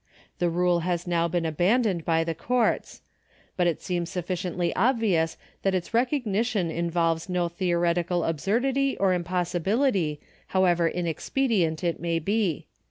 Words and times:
^ 0.00 0.02
The 0.38 0.48
rule 0.48 0.80
has 0.80 1.06
now 1.06 1.28
been 1.28 1.44
abandoned 1.44 2.06
by 2.06 2.24
the 2.24 2.34
courts, 2.34 3.02
but 3.54 3.66
it 3.66 3.82
seems 3.82 4.08
sufficiently 4.08 4.74
obvious 4.74 5.36
that 5.60 5.74
its 5.74 5.92
recognition 5.92 6.70
involves 6.70 7.28
no 7.28 7.50
theoretical 7.50 8.24
absurdity 8.24 8.96
or 8.96 9.12
impossibility, 9.12 10.18
however 10.56 10.88
inexpedient 10.88 11.84
it 11.84 12.00
may 12.00 12.18
be. 12.18 12.64